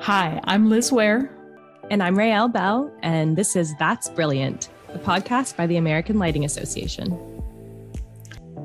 [0.00, 1.30] Hi, I'm Liz Ware.
[1.90, 6.44] And I'm Raelle Bell, and this is That's Brilliant, a podcast by the American Lighting
[6.44, 7.16] Association.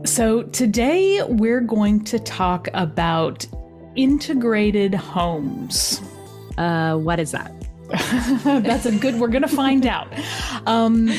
[0.03, 3.45] So, today we're going to talk about
[3.95, 6.01] integrated homes.
[6.57, 7.53] Uh, what is that?
[8.43, 10.07] That's a good, we're going to find out.
[10.65, 11.09] Um,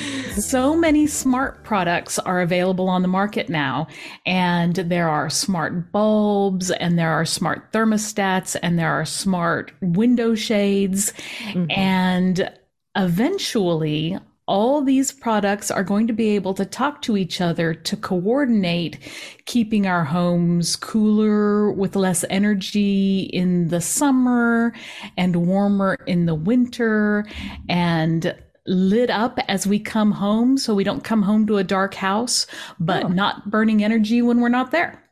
[0.42, 3.86] so many smart products are available on the market now,
[4.26, 10.34] and there are smart bulbs, and there are smart thermostats, and there are smart window
[10.34, 11.12] shades.
[11.44, 11.70] Mm-hmm.
[11.70, 12.52] And
[12.96, 17.96] eventually, all these products are going to be able to talk to each other to
[17.96, 18.98] coordinate
[19.44, 24.72] keeping our homes cooler with less energy in the summer
[25.18, 27.26] and warmer in the winter
[27.68, 28.34] and
[28.68, 32.46] lit up as we come home so we don't come home to a dark house
[32.78, 33.08] but oh.
[33.08, 35.02] not burning energy when we're not there.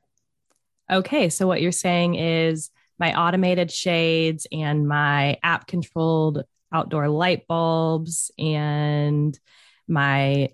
[0.91, 7.47] Okay, so what you're saying is my automated shades and my app controlled outdoor light
[7.47, 9.39] bulbs and
[9.89, 10.51] my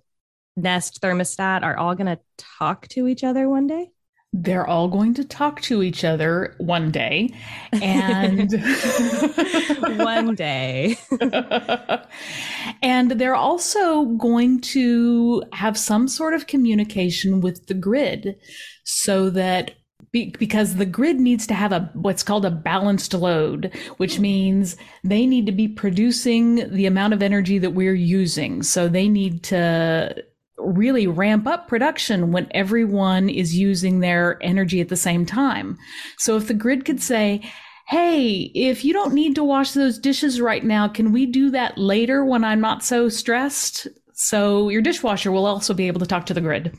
[0.57, 2.21] Nest thermostat are all going to
[2.59, 3.91] talk to each other one day?
[4.35, 7.31] They're all going to talk to each other one day.
[7.73, 8.51] And
[9.99, 10.97] one day.
[12.83, 18.37] and they're also going to have some sort of communication with the grid
[18.85, 19.73] so that
[20.13, 25.27] because the grid needs to have a what's called a balanced load, which means they
[25.27, 28.63] need to be producing the amount of energy that we're using.
[28.63, 30.23] So they need to
[30.59, 35.79] really ramp up production when everyone is using their energy at the same time.
[36.19, 37.43] So if the grid could say,
[37.89, 41.77] Hey, if you don't need to wash those dishes right now, can we do that
[41.77, 43.89] later when I'm not so stressed?
[44.15, 46.77] So your dishwasher will also be able to talk to the grid.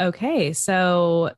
[0.00, 0.52] Okay.
[0.52, 1.32] So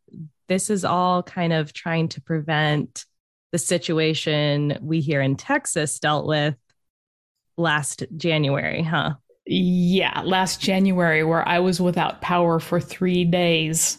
[0.48, 3.06] this is all kind of trying to prevent
[3.52, 6.56] the situation we here in Texas dealt with
[7.56, 9.14] last January, huh?
[9.46, 13.98] Yeah, last January, where I was without power for three days.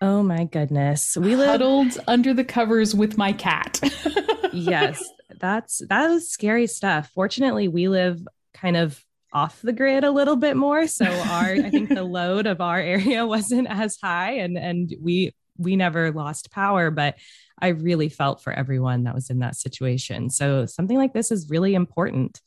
[0.00, 1.16] Oh my goodness.
[1.16, 3.80] We lived huddled under the covers with my cat.
[4.52, 5.02] yes,
[5.38, 7.10] that's that was scary stuff.
[7.14, 10.86] Fortunately, we live kind of off the grid a little bit more.
[10.86, 15.34] So our I think the load of our area wasn't as high and and we
[15.56, 17.16] we never lost power, but
[17.60, 20.30] I really felt for everyone that was in that situation.
[20.30, 22.40] So something like this is really important.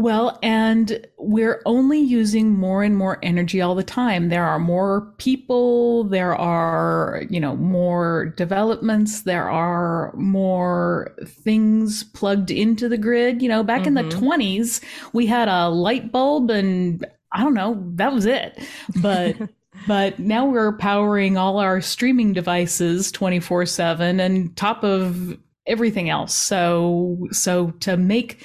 [0.00, 4.30] Well, and we're only using more and more energy all the time.
[4.30, 12.50] There are more people, there are, you know, more developments, there are more things plugged
[12.50, 13.42] into the grid.
[13.42, 13.98] You know, back mm-hmm.
[13.98, 15.08] in the 20s, mm-hmm.
[15.12, 18.58] we had a light bulb and I don't know, that was it.
[19.02, 19.36] But
[19.86, 25.36] but now we're powering all our streaming devices 24/7 and top of
[25.66, 26.34] everything else.
[26.34, 28.42] So so to make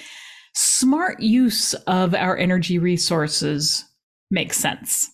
[0.55, 3.85] smart use of our energy resources
[4.31, 5.11] makes sense.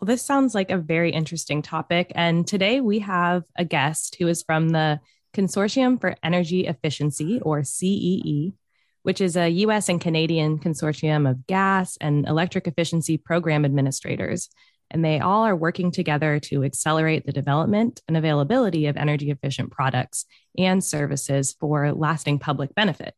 [0.00, 2.12] Well, this sounds like a very interesting topic.
[2.14, 5.00] And today we have a guest who is from the
[5.34, 8.54] Consortium for Energy Efficiency, or CEE,
[9.02, 14.48] which is a US and Canadian consortium of gas and electric efficiency program administrators
[14.90, 19.70] and they all are working together to accelerate the development and availability of energy efficient
[19.70, 23.14] products and services for lasting public benefit.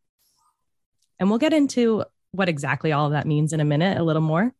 [1.18, 4.22] And we'll get into what exactly all of that means in a minute, a little
[4.22, 4.52] more.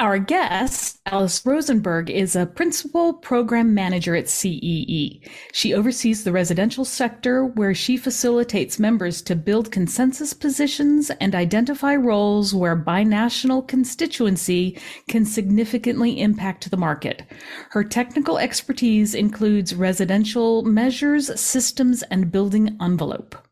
[0.00, 5.20] Our guest, Alice Rosenberg, is a principal program manager at CEE.
[5.52, 11.96] She oversees the residential sector where she facilitates members to build consensus positions and identify
[11.96, 17.24] roles where binational constituency can significantly impact the market.
[17.70, 23.47] Her technical expertise includes residential measures, systems, and building envelope.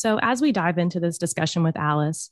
[0.00, 2.30] So, as we dive into this discussion with Alice,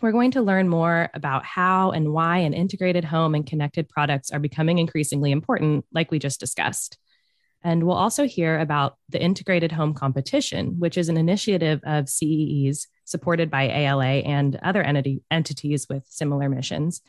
[0.00, 4.30] we're going to learn more about how and why an integrated home and connected products
[4.30, 6.98] are becoming increasingly important, like we just discussed.
[7.64, 12.86] And we'll also hear about the Integrated Home Competition, which is an initiative of CEEs
[13.06, 17.00] supported by ALA and other entity, entities with similar missions,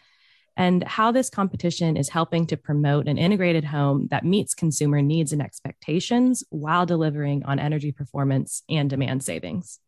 [0.58, 5.32] and how this competition is helping to promote an integrated home that meets consumer needs
[5.32, 9.80] and expectations while delivering on energy performance and demand savings.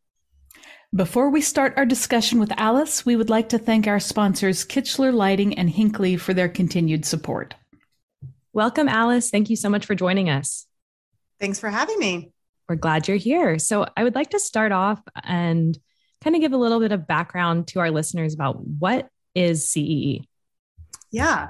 [0.96, 5.12] Before we start our discussion with Alice, we would like to thank our sponsors, Kichler
[5.12, 7.56] Lighting and Hinkley, for their continued support.
[8.54, 9.32] Welcome, Alice.
[9.32, 10.68] Thank you so much for joining us.
[11.40, 12.32] Thanks for having me.
[12.70, 13.58] We're glad you're here.
[13.58, 15.76] So, I would like to start off and
[16.24, 20.28] kind of give a little bit of background to our listeners about what is CEE.
[21.14, 21.50] Yeah.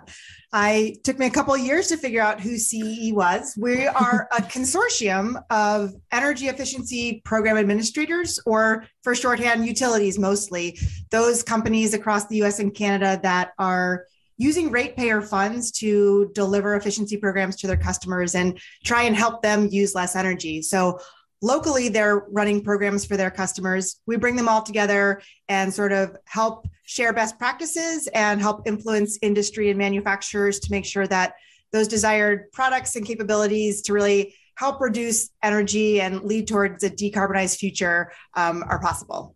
[0.52, 3.58] I took me a couple of years to figure out who CEE was.
[3.58, 10.78] We are a consortium of energy efficiency program administrators, or for shorthand, utilities mostly,
[11.12, 14.06] those companies across the US and Canada that are
[14.38, 19.70] using ratepayer funds to deliver efficiency programs to their customers and try and help them
[19.72, 20.62] use less energy.
[20.62, 21.00] So
[21.44, 24.00] locally they're running programs for their customers.
[24.08, 29.20] We bring them all together and sort of help share best practices and help influence
[29.22, 31.34] industry and manufacturers to make sure that
[31.74, 37.58] those desired products and capabilities to really help reduce energy and lead towards a decarbonized
[37.58, 39.36] future um, are possible.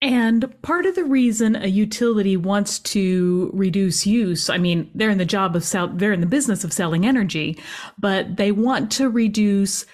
[0.00, 5.18] And part of the reason a utility wants to reduce use, I mean, they're in
[5.18, 7.58] the job of sell, they're in the business of selling energy,
[7.98, 9.86] but they want to reduce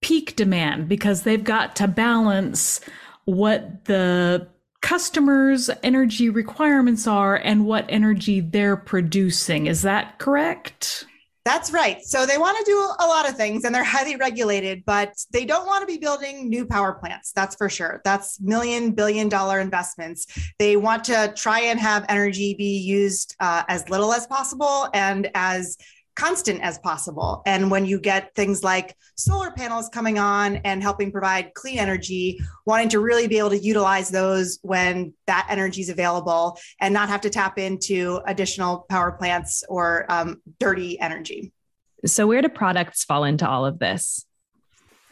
[0.00, 2.80] peak demand because they've got to balance
[3.24, 4.48] what the
[4.80, 9.66] customers' energy requirements are and what energy they're producing.
[9.66, 11.04] Is that correct?
[11.48, 12.02] That's right.
[12.04, 15.46] So they want to do a lot of things and they're highly regulated, but they
[15.46, 17.32] don't want to be building new power plants.
[17.32, 18.02] That's for sure.
[18.04, 20.26] That's million, billion dollar investments.
[20.58, 25.30] They want to try and have energy be used uh, as little as possible and
[25.34, 25.78] as
[26.18, 27.42] constant as possible.
[27.46, 32.40] And when you get things like solar panels coming on and helping provide clean energy,
[32.66, 37.08] wanting to really be able to utilize those when that energy is available and not
[37.08, 41.52] have to tap into additional power plants or um, dirty energy.
[42.04, 44.24] So, where do products fall into all of this?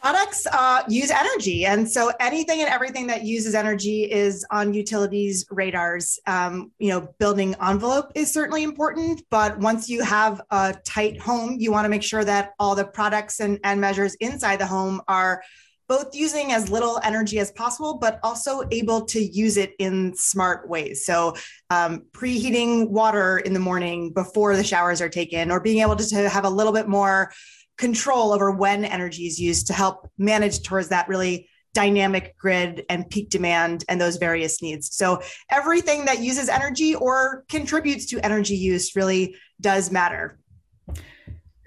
[0.01, 1.65] Products uh, use energy.
[1.65, 6.19] And so anything and everything that uses energy is on utilities' radars.
[6.27, 11.57] Um, you know, building envelope is certainly important, but once you have a tight home,
[11.59, 15.01] you want to make sure that all the products and, and measures inside the home
[15.07, 15.41] are
[15.87, 20.67] both using as little energy as possible, but also able to use it in smart
[20.67, 21.05] ways.
[21.05, 21.35] So,
[21.69, 26.07] um, preheating water in the morning before the showers are taken, or being able to,
[26.09, 27.31] to have a little bit more
[27.77, 33.07] control over when energy is used to help manage towards that really dynamic grid and
[33.09, 34.95] peak demand and those various needs.
[34.95, 35.21] So
[35.51, 40.39] everything that uses energy or contributes to energy use really does matter.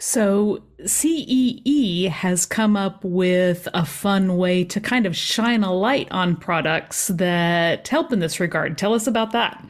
[0.02, 6.08] So, CEE has come up with a fun way to kind of shine a light
[6.10, 8.78] on products that help in this regard.
[8.78, 9.62] Tell us about that.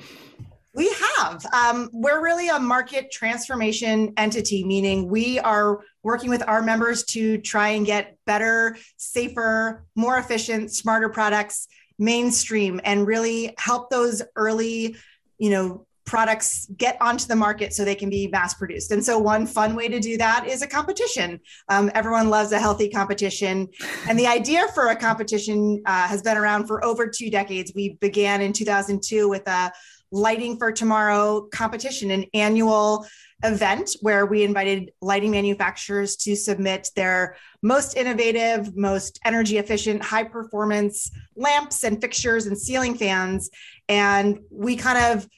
[0.73, 1.45] We have.
[1.53, 7.39] Um, we're really a market transformation entity, meaning we are working with our members to
[7.39, 11.67] try and get better, safer, more efficient, smarter products
[11.99, 14.97] mainstream and really help those early,
[15.39, 18.91] you know, products get onto the market so they can be mass produced.
[18.91, 21.39] And so, one fun way to do that is a competition.
[21.69, 23.69] Um, everyone loves a healthy competition.
[24.09, 27.73] And the idea for a competition uh, has been around for over two decades.
[27.75, 29.71] We began in 2002 with a
[30.13, 33.07] Lighting for Tomorrow competition, an annual
[33.43, 40.25] event where we invited lighting manufacturers to submit their most innovative, most energy efficient, high
[40.25, 43.51] performance lamps and fixtures and ceiling fans.
[43.89, 45.29] And we kind of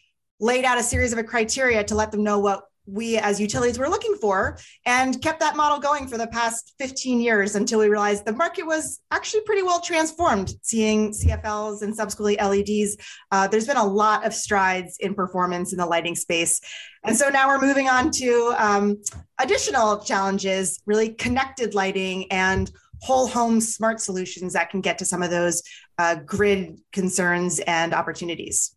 [0.40, 3.88] laid out a series of criteria to let them know what we as utilities were
[3.88, 8.24] looking for and kept that model going for the past 15 years until we realized
[8.24, 12.96] the market was actually pretty well transformed seeing cfls and subsequently leds
[13.30, 16.60] uh, there's been a lot of strides in performance in the lighting space.
[17.04, 19.02] And so now we're moving on to um,
[19.40, 22.70] additional challenges really connected lighting and
[23.00, 25.62] whole home smart solutions that can get to some of those
[25.98, 28.76] uh, grid concerns and opportunities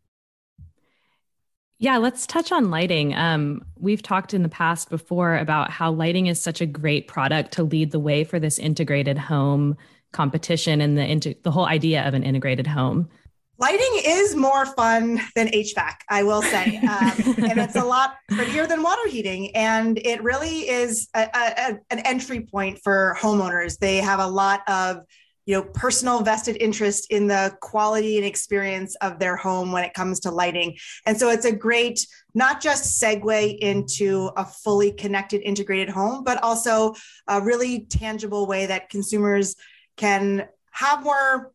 [1.78, 3.14] yeah, let's touch on lighting.
[3.16, 7.52] Um, we've talked in the past before about how lighting is such a great product
[7.54, 9.76] to lead the way for this integrated home
[10.14, 13.10] competition and the the whole idea of an integrated home.
[13.58, 18.68] Lighting is more fun than HVAC, I will say, um, and it's a lot prettier
[18.68, 19.56] than water heating.
[19.56, 23.78] And it really is a, a, an entry point for homeowners.
[23.78, 25.04] They have a lot of
[25.46, 29.94] you know personal vested interest in the quality and experience of their home when it
[29.94, 30.78] comes to lighting.
[31.06, 36.42] And so it's a great not just segue into a fully connected integrated home but
[36.44, 36.94] also
[37.28, 39.56] a really tangible way that consumers
[39.98, 41.52] can have more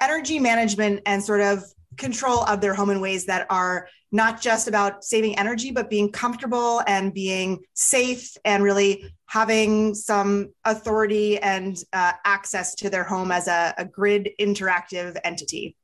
[0.00, 1.64] energy management and sort of
[2.00, 6.10] control of their home in ways that are not just about saving energy, but being
[6.10, 13.30] comfortable and being safe and really having some authority and uh, access to their home
[13.30, 15.76] as a, a grid interactive entity.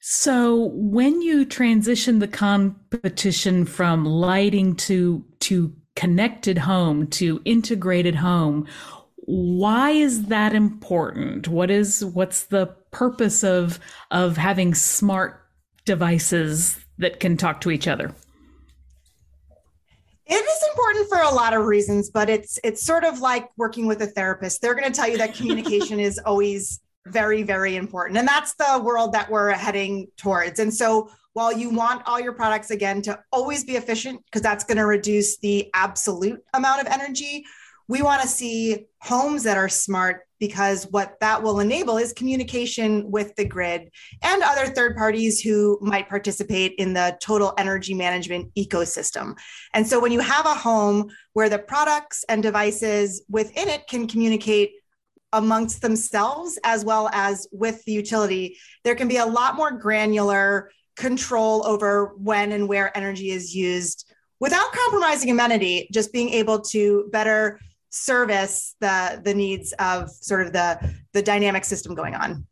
[0.00, 8.68] So when you transition the competition from lighting to to connected home to integrated home,
[9.16, 11.48] why is that important?
[11.48, 13.78] What is what's the purpose of
[14.10, 15.42] of having smart
[15.84, 18.14] devices that can talk to each other?
[20.24, 23.86] It is important for a lot of reasons, but it's it's sort of like working
[23.86, 24.62] with a therapist.
[24.62, 28.18] They're going to tell you that communication is always very very important.
[28.18, 30.58] And that's the world that we're heading towards.
[30.58, 34.64] And so while you want all your products again to always be efficient because that's
[34.64, 37.44] going to reduce the absolute amount of energy,
[37.88, 43.10] we want to see homes that are smart because what that will enable is communication
[43.10, 43.90] with the grid
[44.22, 49.34] and other third parties who might participate in the total energy management ecosystem.
[49.72, 54.06] And so when you have a home where the products and devices within it can
[54.06, 54.72] communicate
[55.32, 60.70] amongst themselves as well as with the utility, there can be a lot more granular
[60.96, 67.08] control over when and where energy is used without compromising amenity, just being able to
[67.10, 67.58] better
[67.96, 72.46] service the the needs of sort of the the dynamic system going on.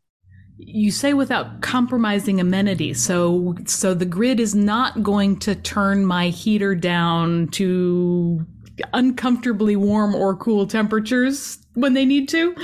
[0.57, 6.29] You say without compromising amenity so so the grid is not going to turn my
[6.29, 8.45] heater down to
[8.93, 12.55] uncomfortably warm or cool temperatures when they need to?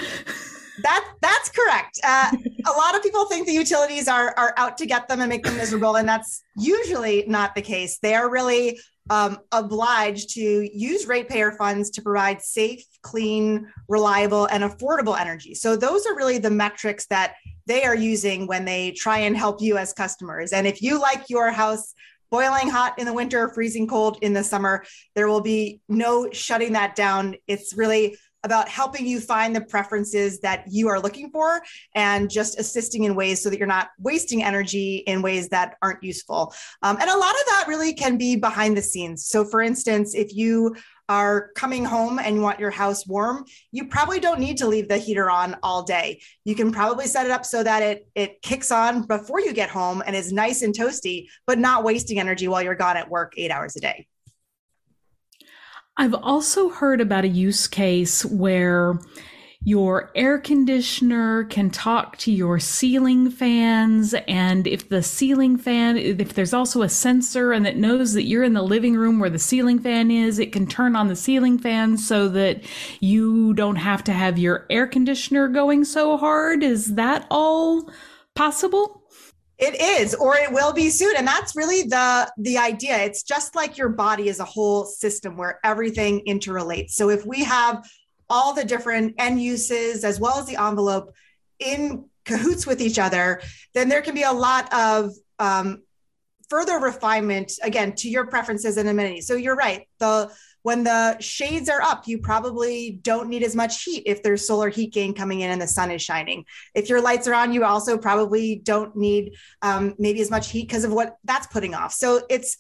[0.84, 2.00] That that's correct.
[2.04, 2.32] Uh,
[2.66, 5.44] a lot of people think the utilities are are out to get them and make
[5.44, 8.00] them miserable and that's usually not the case.
[8.00, 14.64] They are really um, obliged to use ratepayer funds to provide safe, clean, reliable, and
[14.64, 15.56] affordable energy.
[15.56, 19.62] So, those are really the metrics that they are using when they try and help
[19.62, 20.54] you as customers.
[20.54, 21.94] And if you like your house
[22.30, 26.74] boiling hot in the winter, freezing cold in the summer, there will be no shutting
[26.74, 27.36] that down.
[27.48, 31.62] It's really about helping you find the preferences that you are looking for
[31.96, 36.04] and just assisting in ways so that you're not wasting energy in ways that aren't
[36.04, 36.54] useful.
[36.82, 39.26] Um, and a lot of that really can be behind the scenes.
[39.28, 40.76] So, for instance, if you
[41.10, 44.88] are coming home and you want your house warm, you probably don't need to leave
[44.88, 46.22] the heater on all day.
[46.46, 49.70] You can probably set it up so that it it kicks on before you get
[49.70, 53.34] home and is nice and toasty, but not wasting energy while you're gone at work
[53.36, 54.08] 8 hours a day.
[56.02, 59.00] I've also heard about a use case where
[59.64, 64.16] your air conditioner can talk to your ceiling fans.
[64.28, 68.44] And if the ceiling fan, if there's also a sensor and it knows that you're
[68.44, 71.60] in the living room where the ceiling fan is, it can turn on the ceiling
[71.60, 72.64] fan so that
[73.00, 76.64] you don't have to have your air conditioner going so hard.
[76.64, 77.88] Is that all
[78.34, 79.01] possible?
[79.62, 81.16] It is, or it will be soon.
[81.16, 82.98] And that's really the the idea.
[82.98, 86.92] It's just like your body is a whole system where everything interrelates.
[86.96, 87.88] So if we have
[88.28, 91.14] all the different end uses as well as the envelope
[91.60, 93.42] in cahoots with each other,
[93.74, 95.84] then there can be a lot of um,
[96.50, 99.28] further refinement again to your preferences and amenities.
[99.28, 99.88] So you're right.
[100.00, 100.32] The
[100.64, 104.70] when the shades are up, you probably don't need as much heat if there's solar
[104.70, 106.46] heat gain coming in and the sun is shining.
[106.76, 110.68] If your lights are on, you also probably don't need um, maybe as much heat
[110.68, 111.94] because of what that's putting off.
[111.94, 112.58] So it's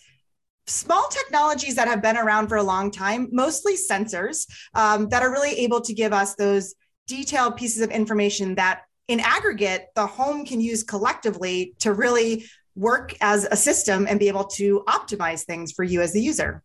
[0.67, 5.31] small technologies that have been around for a long time, mostly sensors um, that are
[5.31, 6.75] really able to give us those
[7.07, 13.13] detailed pieces of information that in aggregate, the home can use collectively to really work
[13.19, 16.63] as a system and be able to optimize things for you as the user.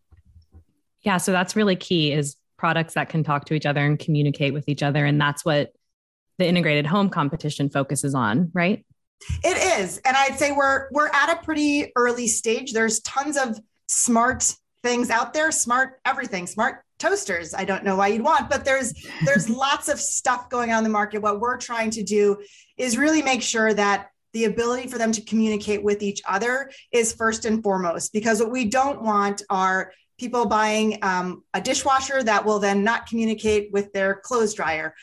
[1.07, 4.53] Yeah, so that's really key is products that can talk to each other and communicate
[4.53, 5.71] with each other and that's what
[6.37, 8.85] the integrated home competition focuses on, right?
[9.41, 9.99] It is.
[9.99, 12.73] And I'd say we're we're at a pretty early stage.
[12.73, 17.53] There's tons of smart things out there, smart everything, smart toasters.
[17.53, 20.83] I don't know why you'd want, but there's there's lots of stuff going on in
[20.83, 21.21] the market.
[21.21, 22.43] What we're trying to do
[22.75, 27.13] is really make sure that the ability for them to communicate with each other is
[27.13, 32.45] first and foremost because what we don't want are people buying um, a dishwasher that
[32.45, 34.93] will then not communicate with their clothes dryer.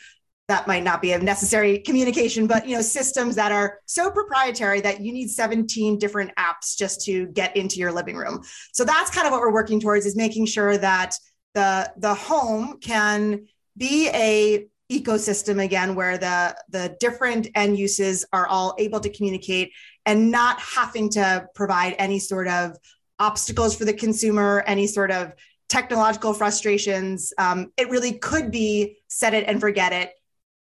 [0.47, 4.79] That might not be a necessary communication but you know systems that are so proprietary
[4.81, 8.41] that you need 17 different apps just to get into your living room.
[8.71, 11.15] So that's kind of what we're working towards is making sure that
[11.55, 18.45] the the home can be a ecosystem again where the the different end uses are
[18.45, 19.71] all able to communicate
[20.05, 22.77] and not having to provide any sort of
[23.19, 25.33] obstacles for the consumer, any sort of
[25.69, 27.33] technological frustrations.
[27.37, 30.11] Um, it really could be set it and forget it,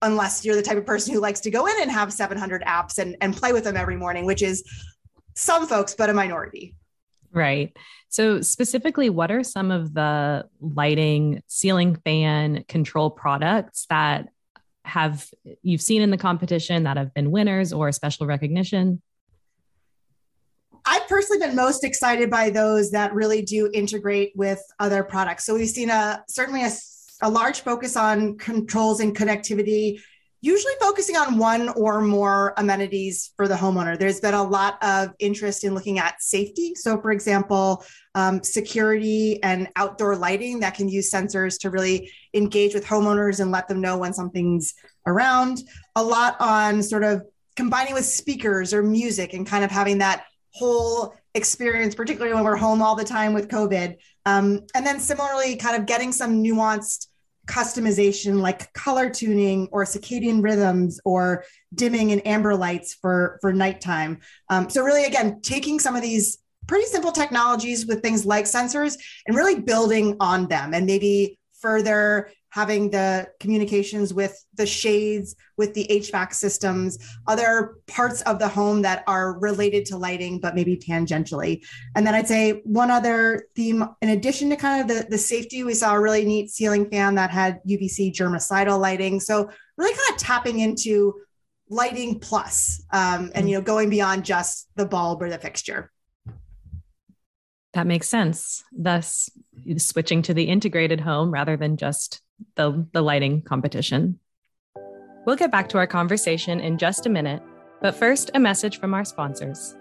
[0.01, 2.97] unless you're the type of person who likes to go in and have 700 apps
[2.97, 4.63] and, and play with them every morning, which is
[5.35, 6.75] some folks, but a minority.
[7.31, 7.75] Right.
[8.09, 14.27] So, specifically, what are some of the lighting, ceiling fan control products that
[14.83, 15.29] have
[15.61, 19.01] you've seen in the competition that have been winners or special recognition?
[20.91, 25.45] I've personally been most excited by those that really do integrate with other products.
[25.45, 26.71] So we've seen a certainly a,
[27.21, 30.01] a large focus on controls and connectivity
[30.41, 33.97] usually focusing on one or more amenities for the homeowner.
[33.97, 36.73] There's been a lot of interest in looking at safety.
[36.75, 42.73] So, for example, um, security and outdoor lighting that can use sensors to really engage
[42.73, 44.73] with homeowners and let them know when something's
[45.05, 45.61] around.
[45.95, 47.21] A lot on sort of
[47.55, 52.57] combining with speakers or music and kind of having that whole experience, particularly when we're
[52.57, 53.97] home all the time with COVID.
[54.25, 57.07] Um, and then similarly, kind of getting some nuanced
[57.47, 61.43] customization like color tuning or circadian rhythms or
[61.73, 66.37] dimming and amber lights for for nighttime um, so really again taking some of these
[66.67, 72.29] pretty simple technologies with things like sensors and really building on them and maybe further
[72.51, 78.81] having the communications with the shades, with the HVAC systems, other parts of the home
[78.83, 81.65] that are related to lighting, but maybe tangentially.
[81.95, 85.63] And then I'd say one other theme, in addition to kind of the, the safety,
[85.63, 89.19] we saw a really neat ceiling fan that had UVC germicidal lighting.
[89.19, 91.15] So really kind of tapping into
[91.69, 95.89] lighting plus, um, and you know going beyond just the bulb or the fixture.
[97.73, 98.63] That makes sense.
[98.73, 99.29] Thus,
[99.77, 102.21] switching to the integrated home rather than just
[102.55, 104.19] the, the lighting competition.
[105.25, 107.41] We'll get back to our conversation in just a minute,
[107.81, 109.75] but first, a message from our sponsors.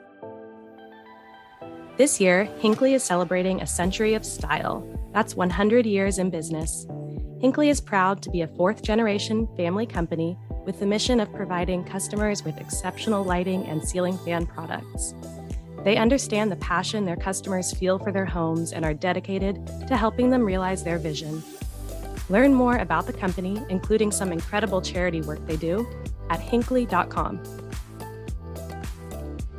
[1.96, 4.86] This year, Hinkley is celebrating a century of style.
[5.12, 6.86] That's 100 years in business.
[7.42, 11.84] Hinkley is proud to be a fourth generation family company with the mission of providing
[11.84, 15.14] customers with exceptional lighting and ceiling fan products.
[15.84, 20.28] They understand the passion their customers feel for their homes and are dedicated to helping
[20.28, 21.42] them realize their vision.
[22.30, 25.86] Learn more about the company, including some incredible charity work they do,
[26.30, 27.42] at hinkley.com.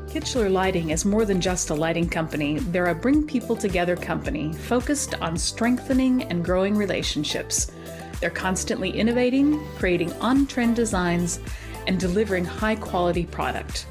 [0.08, 2.60] Kichler Lighting is more than just a lighting company.
[2.60, 7.72] They're a bring people together company focused on strengthening and growing relationships.
[8.20, 11.40] They're constantly innovating, creating on trend designs,
[11.88, 13.88] and delivering high quality product.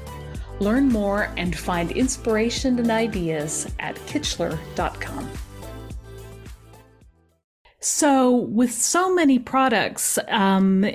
[0.59, 5.29] Learn more and find inspiration and ideas at Kichler.com.
[7.81, 10.85] So, with so many products, um,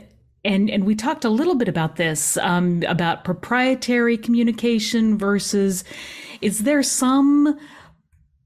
[0.45, 5.83] and and we talked a little bit about this um, about proprietary communication versus
[6.41, 7.59] is there some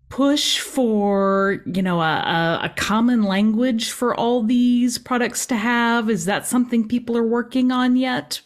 [0.08, 6.08] push for you know a, a, common language for all these products to have?
[6.08, 8.40] Is that something people are working on yet?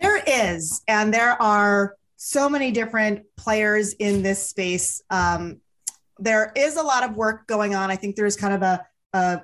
[0.00, 5.60] There is and there are so many different players in this space um,
[6.18, 7.90] there is a lot of work going on.
[7.90, 9.42] I think there's kind of a, a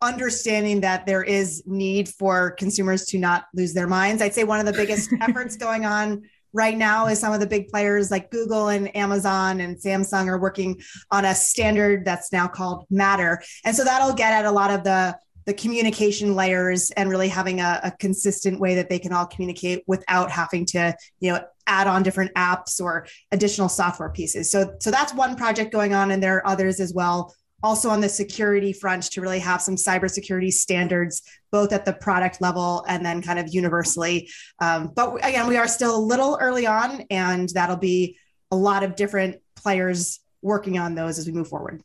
[0.00, 4.22] understanding that there is need for consumers to not lose their minds.
[4.22, 7.46] I'd say one of the biggest efforts going on right now is some of the
[7.46, 12.48] big players like Google and Amazon and Samsung are working on a standard that's now
[12.48, 13.42] called Matter.
[13.64, 17.60] And so that'll get at a lot of the the communication layers and really having
[17.60, 21.86] a, a, consistent way that they can all communicate without having to you know add
[21.86, 24.50] on different apps or additional software pieces.
[24.50, 27.34] So so that's one project going on and there are others as well.
[27.62, 32.40] Also on the security front to really have some cybersecurity standards both at the product
[32.40, 34.28] level and then kind of universally.
[34.60, 38.18] Um, but again we are still a little early on and that'll be
[38.50, 41.82] a lot of different players working on those as we move forward.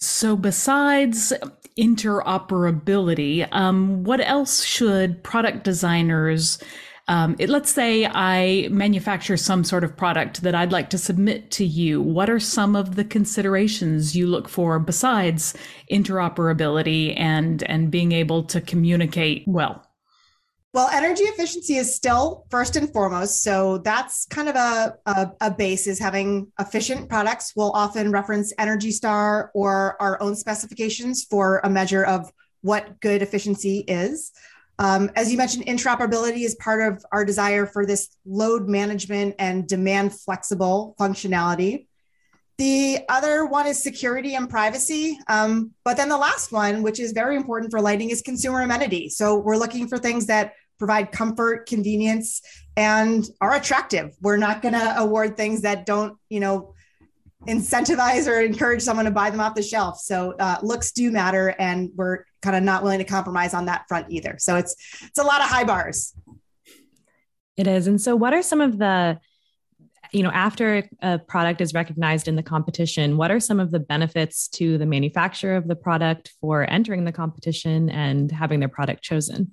[0.00, 1.32] So, besides
[1.78, 6.58] interoperability, um, what else should product designers?
[7.06, 11.50] Um, it, let's say I manufacture some sort of product that I'd like to submit
[11.52, 12.00] to you.
[12.00, 15.54] What are some of the considerations you look for besides
[15.92, 19.86] interoperability and and being able to communicate well?
[20.72, 23.44] Well, energy efficiency is still first and foremost.
[23.44, 27.52] So that's kind of a, a, a, base is having efficient products.
[27.54, 32.28] We'll often reference Energy Star or our own specifications for a measure of
[32.62, 34.32] what good efficiency is.
[34.78, 39.66] Um, as you mentioned, interoperability is part of our desire for this load management and
[39.66, 41.86] demand flexible functionality.
[42.58, 45.18] The other one is security and privacy.
[45.28, 49.08] Um, but then the last one, which is very important for lighting, is consumer amenity.
[49.08, 52.42] So we're looking for things that provide comfort, convenience,
[52.76, 54.14] and are attractive.
[54.20, 56.73] We're not going to award things that don't, you know,
[57.46, 59.98] incentivize or encourage someone to buy them off the shelf.
[59.98, 63.86] So uh, looks do matter, and we're kind of not willing to compromise on that
[63.88, 64.36] front either.
[64.38, 66.14] So it's it's a lot of high bars.
[67.56, 67.86] It is.
[67.86, 69.18] And so, what are some of the
[70.12, 73.80] you know after a product is recognized in the competition what are some of the
[73.80, 79.02] benefits to the manufacturer of the product for entering the competition and having their product
[79.02, 79.52] chosen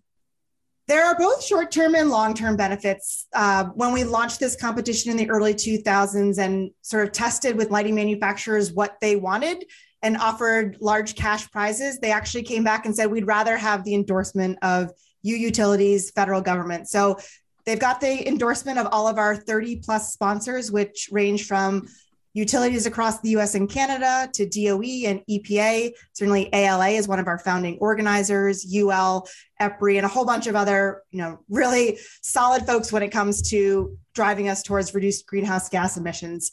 [0.88, 3.28] there are both short term and long term benefits.
[3.34, 7.72] Uh, when we launched this competition in the early 2000s and sort of tested with
[7.72, 9.66] lighting manufacturers what they wanted
[10.02, 13.94] and offered large cash prizes, they actually came back and said, we'd rather have the
[13.94, 14.92] endorsement of
[15.22, 16.90] you Utilities, federal government.
[16.90, 17.20] So
[17.66, 21.88] they've got the endorsement of all of our 30 plus sponsors, which range from
[22.34, 25.92] utilities across the US and Canada to DOE and EPA.
[26.14, 29.28] Certainly ALA is one of our founding organizers, UL,
[29.62, 33.42] EPRI, and a whole bunch of other, you know, really solid folks when it comes
[33.50, 36.52] to driving us towards reduced greenhouse gas emissions.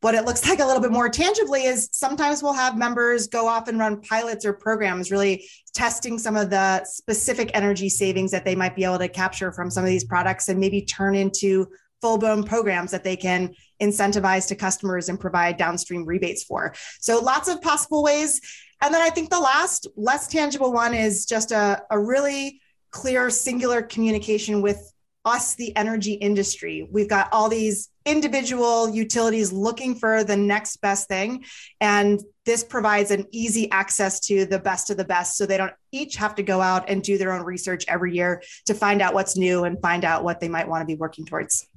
[0.00, 3.46] What it looks like a little bit more tangibly is sometimes we'll have members go
[3.46, 8.44] off and run pilots or programs, really testing some of the specific energy savings that
[8.44, 11.68] they might be able to capture from some of these products and maybe turn into
[12.00, 16.74] full blown programs that they can incentivize to customers and provide downstream rebates for.
[17.00, 18.40] So lots of possible ways.
[18.80, 22.60] And then I think the last, less tangible one is just a, a really
[22.90, 24.92] clear, singular communication with
[25.24, 26.88] us, the energy industry.
[26.90, 31.44] We've got all these individual utilities looking for the next best thing.
[31.80, 35.36] And this provides an easy access to the best of the best.
[35.36, 38.42] So they don't each have to go out and do their own research every year
[38.66, 41.26] to find out what's new and find out what they might want to be working
[41.26, 41.68] towards.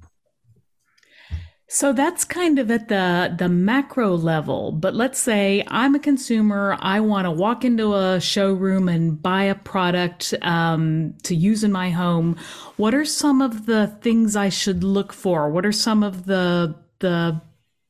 [1.66, 6.76] So that's kind of at the the macro level, but let's say I'm a consumer.
[6.78, 11.72] I want to walk into a showroom and buy a product um, to use in
[11.72, 12.36] my home.
[12.76, 15.50] What are some of the things I should look for?
[15.50, 17.40] What are some of the the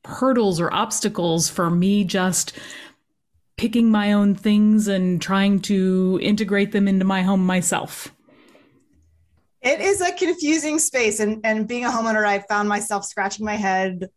[0.05, 2.53] hurdles or obstacles for me just
[3.57, 8.14] picking my own things and trying to integrate them into my home myself?
[9.65, 11.21] It is a confusing space.
[11.21, 14.09] And, and being a homeowner, I've found myself scratching my head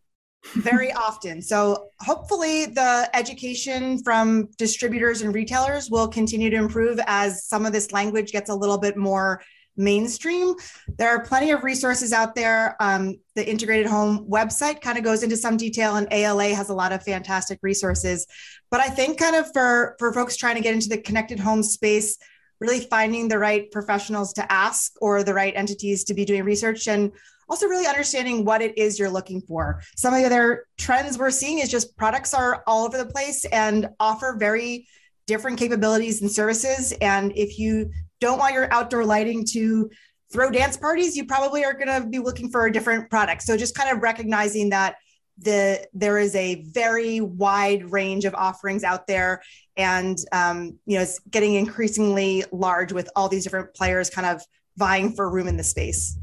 [0.56, 1.42] very often.
[1.42, 7.72] So hopefully the education from distributors and retailers will continue to improve as some of
[7.72, 9.42] this language gets a little bit more
[9.78, 10.56] mainstream.
[10.98, 12.76] There are plenty of resources out there.
[12.82, 16.74] Um, the Integrated Home website kind of goes into some detail, and ALA has a
[16.74, 18.26] lot of fantastic resources.
[18.72, 21.62] But I think, kind of for for folks trying to get into the connected home
[21.62, 22.18] space,
[22.60, 26.88] really finding the right professionals to ask or the right entities to be doing research
[26.88, 27.12] and
[27.50, 29.82] also really understanding what it is you're looking for.
[29.96, 33.46] Some of the other trends we're seeing is just products are all over the place
[33.46, 34.88] and offer very
[35.28, 36.94] different capabilities and services.
[37.02, 39.90] And if you don't want your outdoor lighting to
[40.32, 43.44] throw dance parties, you probably are going to be looking for a different product.
[43.44, 44.96] So just kind of recognizing that
[45.40, 49.42] the there is a very wide range of offerings out there
[49.78, 54.42] and um, you know it's getting increasingly large with all these different players kind of
[54.76, 56.18] vying for room in the space.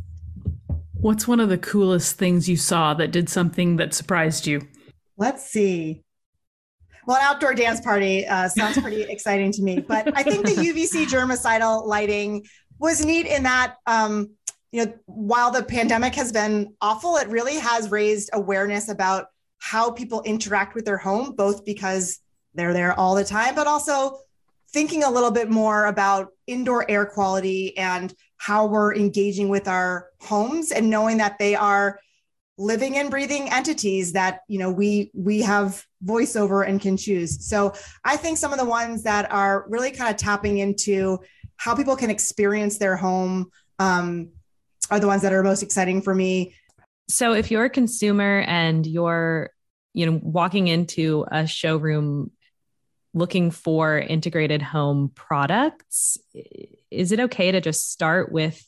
[0.95, 4.67] What's one of the coolest things you saw that did something that surprised you?
[5.17, 6.03] Let's see.
[7.07, 10.53] Well, an outdoor dance party uh, sounds pretty exciting to me, but I think the
[10.53, 12.47] UVC germicidal lighting
[12.79, 14.31] was neat in that um,
[14.75, 19.27] you know, while the pandemic has been awful, it really has raised awareness about
[19.59, 22.19] how people interact with their home, both because
[22.55, 24.19] they're there all the time, but also
[24.73, 30.11] thinking a little bit more about indoor air quality and how we're engaging with our
[30.21, 32.01] homes and knowing that they are
[32.57, 37.45] living and breathing entities that you know we we have voice over and can choose
[37.45, 41.19] so i think some of the ones that are really kind of tapping into
[41.57, 44.31] how people can experience their home um,
[44.91, 46.55] are the ones that are most exciting for me.
[47.09, 49.51] So if you're a consumer and you're,
[49.93, 52.31] you know, walking into a showroom
[53.15, 56.19] looking for integrated home products,
[56.91, 58.63] is it okay to just start with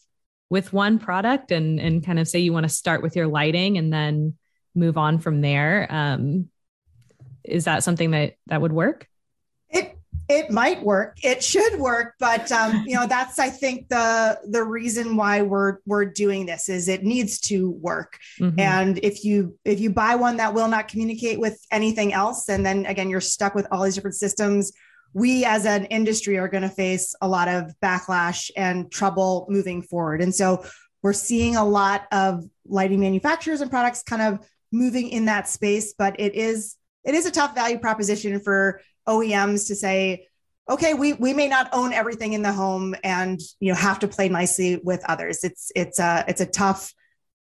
[0.48, 3.76] with one product and and kind of say you want to start with your lighting
[3.76, 4.34] and then
[4.74, 5.86] move on from there?
[5.90, 6.48] Um,
[7.44, 9.08] is that something that that would work?
[10.28, 11.18] It might work.
[11.22, 15.78] It should work but um, you know that's i think the the reason why we're
[15.86, 18.18] we're doing this is it needs to work.
[18.40, 18.58] Mm-hmm.
[18.60, 22.64] and if you if you buy one that will not communicate with anything else and
[22.64, 24.72] then again you're stuck with all these different systems
[25.12, 29.80] we as an industry are going to face a lot of backlash and trouble moving
[29.80, 30.20] forward.
[30.20, 30.66] And so
[31.02, 35.94] we're seeing a lot of lighting manufacturers and products kind of moving in that space
[35.96, 40.26] but it is it is a tough value proposition for OEMs to say,
[40.68, 44.08] okay, we we may not own everything in the home and you know have to
[44.08, 45.44] play nicely with others.
[45.44, 46.92] It's it's a it's a tough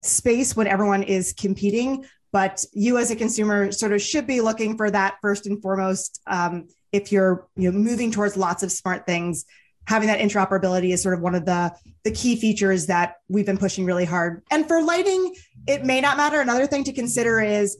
[0.01, 4.77] space when everyone is competing, but you as a consumer sort of should be looking
[4.77, 6.21] for that first and foremost.
[6.27, 9.45] Um, if you're you know moving towards lots of smart things,
[9.87, 11.73] having that interoperability is sort of one of the
[12.03, 14.43] the key features that we've been pushing really hard.
[14.51, 15.33] And for lighting,
[15.67, 16.41] it may not matter.
[16.41, 17.77] Another thing to consider is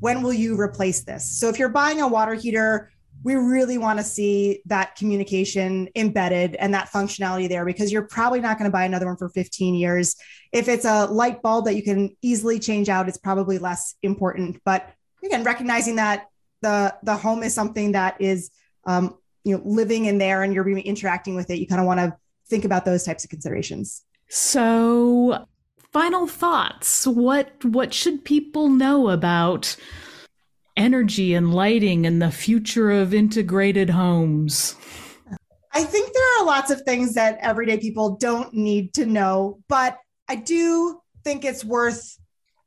[0.00, 1.38] when will you replace this?
[1.38, 2.90] So if you're buying a water heater
[3.26, 8.38] we really want to see that communication embedded and that functionality there because you're probably
[8.38, 10.14] not going to buy another one for 15 years.
[10.52, 14.60] If it's a light bulb that you can easily change out, it's probably less important.
[14.64, 14.88] But
[15.24, 16.28] again, recognizing that
[16.62, 18.52] the the home is something that is
[18.84, 21.98] um, you know living in there and you're interacting with it, you kind of want
[21.98, 22.16] to
[22.48, 24.02] think about those types of considerations.
[24.28, 25.46] So,
[25.92, 27.04] final thoughts.
[27.08, 29.74] What what should people know about
[30.76, 34.76] energy and lighting and the future of integrated homes?
[35.72, 39.98] I think there are lots of things that everyday people don't need to know, but
[40.28, 42.18] I do think it's worth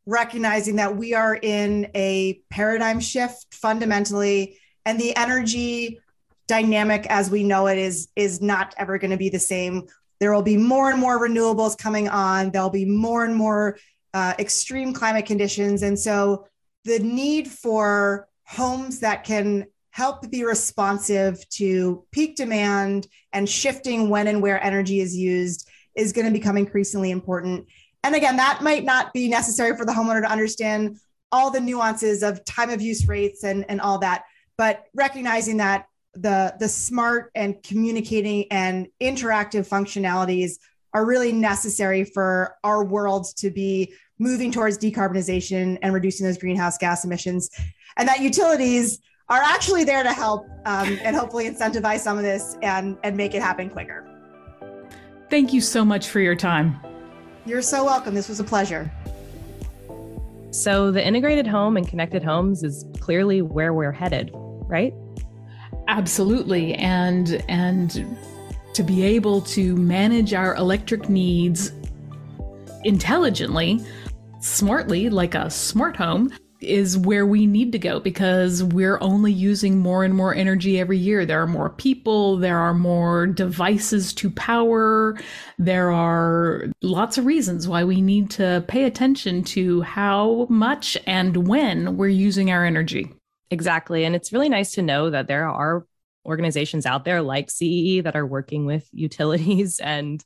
[0.06, 6.00] recognizing that we are in a paradigm shift fundamentally and the energy
[6.48, 9.88] dynamic as we know it is is not ever going to be the same.
[10.20, 12.50] There will be more and more renewables coming on.
[12.52, 13.78] There'll be more and more
[14.14, 15.84] uh, extreme climate conditions.
[15.84, 16.48] And so
[16.86, 24.28] the need for homes that can help be responsive to peak demand and shifting when
[24.28, 27.68] and where energy is used is going to become increasingly important.
[28.04, 30.98] And again, that might not be necessary for the homeowner to understand
[31.32, 34.24] all the nuances of time of use rates and, and all that,
[34.58, 40.54] but recognizing that the, the smart and communicating and interactive functionalities
[40.94, 46.78] are really necessary for our world to be moving towards decarbonization and reducing those greenhouse
[46.78, 47.50] gas emissions.
[47.98, 52.58] And that utilities are actually there to help um, and hopefully incentivize some of this
[52.62, 54.06] and, and make it happen quicker.
[55.30, 56.80] Thank you so much for your time.
[57.46, 58.14] You're so welcome.
[58.14, 58.92] This was a pleasure.
[60.52, 64.94] So, the integrated home and connected homes is clearly where we're headed, right?
[65.88, 66.74] Absolutely.
[66.74, 68.18] And and
[68.74, 71.72] to be able to manage our electric needs
[72.84, 73.86] intelligently,
[74.40, 79.78] smartly like a smart home is where we need to go because we're only using
[79.78, 81.26] more and more energy every year.
[81.26, 85.18] There are more people, there are more devices to power,
[85.58, 91.48] there are lots of reasons why we need to pay attention to how much and
[91.48, 93.14] when we're using our energy.
[93.52, 94.04] Exactly.
[94.04, 95.86] And it's really nice to know that there are
[96.26, 100.24] organizations out there like CEE that are working with utilities and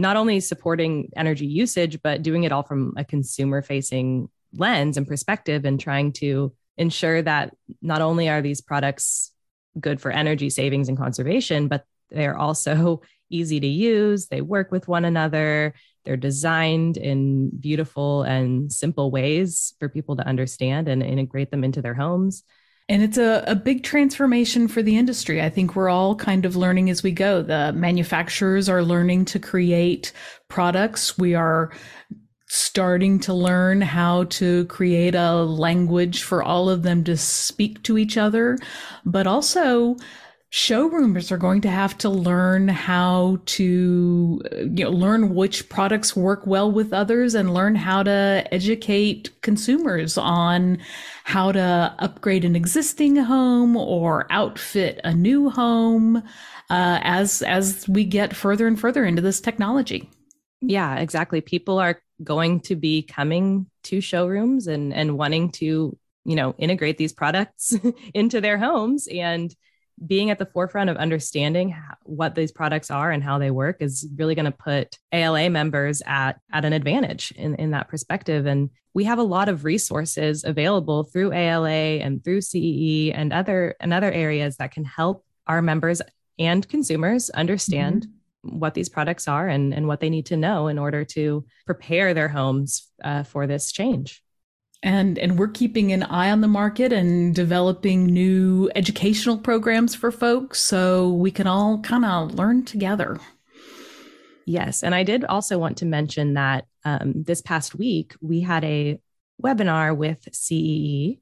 [0.00, 5.06] not only supporting energy usage, but doing it all from a consumer facing lens and
[5.06, 9.32] perspective and trying to ensure that not only are these products
[9.78, 14.26] good for energy savings and conservation, but they're also easy to use.
[14.26, 15.74] They work with one another.
[16.04, 21.82] They're designed in beautiful and simple ways for people to understand and integrate them into
[21.82, 22.42] their homes.
[22.90, 25.40] And it's a, a big transformation for the industry.
[25.40, 27.40] I think we're all kind of learning as we go.
[27.40, 30.12] The manufacturers are learning to create
[30.48, 31.16] products.
[31.16, 31.70] We are
[32.48, 37.96] starting to learn how to create a language for all of them to speak to
[37.96, 38.58] each other,
[39.06, 39.94] but also
[40.50, 46.44] showroomers are going to have to learn how to you know learn which products work
[46.44, 50.76] well with others and learn how to educate consumers on
[51.22, 58.04] how to upgrade an existing home or outfit a new home uh, as as we
[58.04, 60.10] get further and further into this technology.
[60.60, 61.40] Yeah exactly.
[61.40, 66.98] People are going to be coming to showrooms and and wanting to you know integrate
[66.98, 67.72] these products
[68.14, 69.06] into their homes.
[69.06, 69.54] And
[70.06, 74.08] being at the forefront of understanding what these products are and how they work is
[74.16, 78.46] really going to put ALA members at at an advantage in, in that perspective.
[78.46, 83.76] And we have a lot of resources available through ALA and through CEE and other
[83.80, 86.00] and other areas that can help our members
[86.38, 90.68] and consumers understand mm-hmm what these products are and, and what they need to know
[90.68, 94.22] in order to prepare their homes uh, for this change.
[94.82, 100.10] And and we're keeping an eye on the market and developing new educational programs for
[100.10, 103.18] folks so we can all kind of learn together.
[104.46, 108.64] Yes, and I did also want to mention that um, this past week we had
[108.64, 109.00] a
[109.42, 111.20] webinar with CEE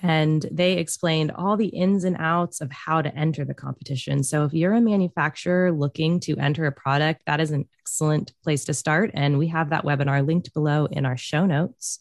[0.00, 4.22] and they explained all the ins and outs of how to enter the competition.
[4.22, 8.64] So if you're a manufacturer looking to enter a product, that is an excellent place
[8.66, 9.10] to start.
[9.14, 11.98] And we have that webinar linked below in our show notes.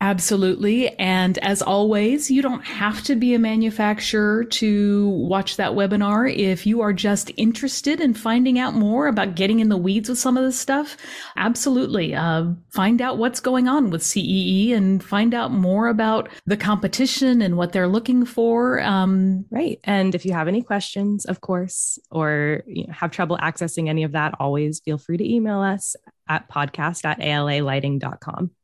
[0.00, 0.90] Absolutely.
[0.98, 6.32] And as always, you don't have to be a manufacturer to watch that webinar.
[6.32, 10.18] If you are just interested in finding out more about getting in the weeds with
[10.18, 10.96] some of this stuff,
[11.36, 12.14] absolutely.
[12.14, 17.42] Uh, find out what's going on with CEE and find out more about the competition
[17.42, 18.80] and what they're looking for.
[18.80, 19.80] Um, right.
[19.82, 24.04] And if you have any questions, of course, or you know, have trouble accessing any
[24.04, 25.96] of that, always feel free to email us
[26.28, 28.57] at podcast at.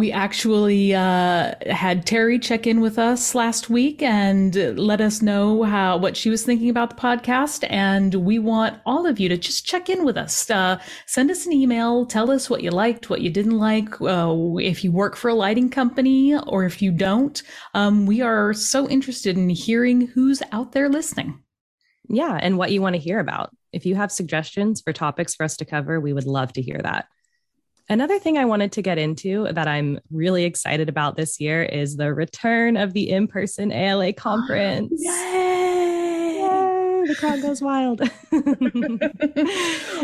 [0.00, 5.62] We actually uh, had Terry check in with us last week and let us know
[5.64, 7.66] how what she was thinking about the podcast.
[7.68, 10.48] And we want all of you to just check in with us.
[10.48, 12.06] Uh, send us an email.
[12.06, 14.00] Tell us what you liked, what you didn't like.
[14.00, 17.42] Uh, if you work for a lighting company or if you don't,
[17.74, 21.42] um, we are so interested in hearing who's out there listening.
[22.08, 23.54] Yeah, and what you want to hear about.
[23.74, 26.80] If you have suggestions for topics for us to cover, we would love to hear
[26.82, 27.04] that.
[27.90, 31.96] Another thing I wanted to get into that I'm really excited about this year is
[31.96, 34.92] the return of the in person ALA conference.
[34.96, 36.38] Yay!
[36.38, 37.04] Yay!
[37.08, 38.00] The crowd goes wild.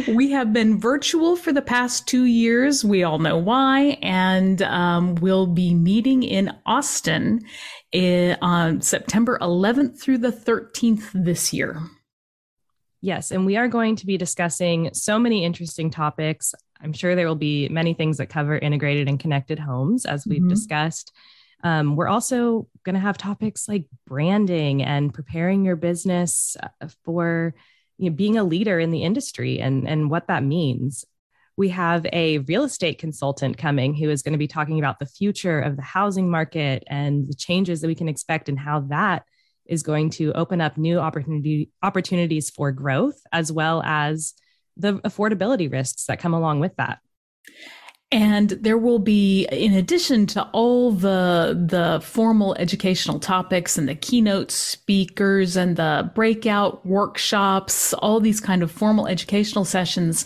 [0.17, 2.85] we have been virtual for the past two years.
[2.85, 3.99] We all know why.
[4.03, 7.45] And um, we'll be meeting in Austin
[7.93, 11.81] in, eh, on September 11th through the 13th this year.
[13.01, 16.53] Yes, and we are going to be discussing so many interesting topics.
[16.81, 20.41] I'm sure there will be many things that cover integrated and connected homes, as we've
[20.41, 20.49] mm-hmm.
[20.49, 21.13] discussed.
[21.63, 27.55] Um, we're also going to have topics like branding and preparing your business uh, for
[27.99, 31.05] you know, being a leader in the industry and, and what that means.
[31.57, 35.07] We have a real estate consultant coming who is going to be talking about the
[35.07, 39.25] future of the housing market and the changes that we can expect and how that
[39.65, 44.35] is going to open up new opportunity opportunities for growth as well as
[44.77, 46.99] the affordability risks that come along with that.
[48.13, 53.97] And there will be, in addition to all the the formal educational topics and the
[53.97, 60.25] keynote speakers and the breakout workshops, all these kind of formal educational sessions,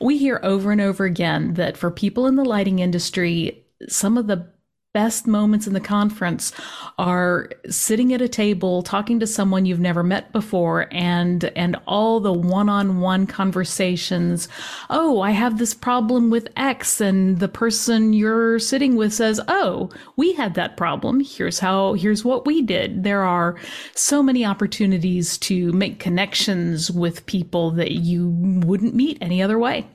[0.00, 4.28] we hear over and over again that for people in the lighting industry, some of
[4.28, 4.48] the
[4.96, 6.52] best moments in the conference
[6.96, 12.18] are sitting at a table talking to someone you've never met before and and all
[12.18, 14.48] the one-on-one conversations.
[14.88, 19.90] Oh i have this problem with x and the person you're sitting with says oh
[20.16, 21.20] we had that problem.
[21.20, 23.02] Here's how here's what we did.
[23.02, 23.56] There are
[23.94, 28.30] so many opportunities to make connections with people that you
[28.64, 29.86] wouldn't meet any other way.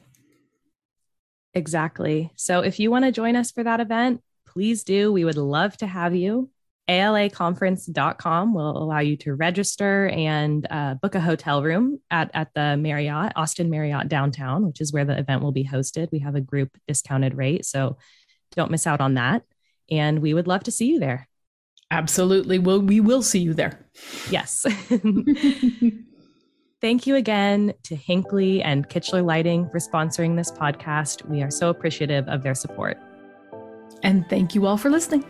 [1.56, 2.32] Exactly.
[2.36, 5.12] So if you want to join us for that event, please do.
[5.12, 6.50] We would love to have you.
[6.90, 12.76] ALAconference.com will allow you to register and uh, book a hotel room at, at the
[12.76, 16.12] Marriott, Austin Marriott downtown, which is where the event will be hosted.
[16.12, 17.66] We have a group discounted rate.
[17.66, 17.98] So
[18.56, 19.44] don't miss out on that.
[19.90, 21.30] And we would love to see you there.
[21.92, 22.60] Absolutely.
[22.60, 23.86] Well, we will see you there.
[24.30, 24.66] Yes.
[26.82, 31.26] Thank you again to Hinkley and Kichler Lighting for sponsoring this podcast.
[31.30, 32.98] We are so appreciative of their support.
[34.04, 35.24] And thank you all for listening.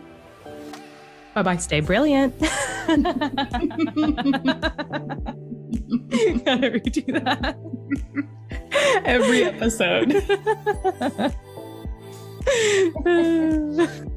[1.34, 1.56] Bye bye.
[1.56, 2.38] Stay brilliant.
[6.44, 7.56] Gotta redo that.
[9.04, 10.22] Every episode.